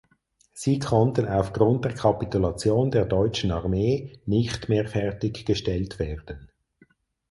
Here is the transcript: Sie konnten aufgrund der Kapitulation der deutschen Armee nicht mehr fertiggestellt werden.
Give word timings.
Sie 0.53 0.79
konnten 0.79 1.27
aufgrund 1.27 1.85
der 1.85 1.93
Kapitulation 1.93 2.89
der 2.89 3.05
deutschen 3.05 3.51
Armee 3.51 4.17
nicht 4.25 4.67
mehr 4.67 4.87
fertiggestellt 4.87 5.99
werden. 5.99 6.49